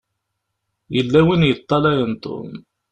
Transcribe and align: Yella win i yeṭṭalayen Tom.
Yella 0.95 1.19
win 1.25 1.45
i 1.45 1.47
yeṭṭalayen 1.49 2.11
Tom. 2.23 2.49